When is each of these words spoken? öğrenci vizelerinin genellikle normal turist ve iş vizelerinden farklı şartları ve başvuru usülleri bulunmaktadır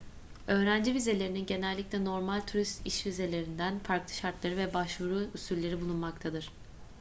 öğrenci 0.47 0.93
vizelerinin 0.93 1.45
genellikle 1.45 2.05
normal 2.05 2.41
turist 2.41 2.79
ve 2.79 2.83
iş 2.85 3.05
vizelerinden 3.05 3.79
farklı 3.79 4.13
şartları 4.13 4.57
ve 4.57 4.73
başvuru 4.73 5.29
usülleri 5.35 5.81
bulunmaktadır 5.81 6.51